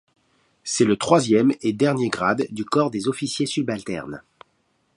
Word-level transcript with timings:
C'est 0.63 0.83
le 0.83 0.97
troisième 0.97 1.53
et 1.61 1.73
dernier 1.73 2.09
grade 2.09 2.47
du 2.49 2.65
corps 2.65 2.89
des 2.89 3.07
officiers 3.07 3.45
subalternes. 3.45 4.23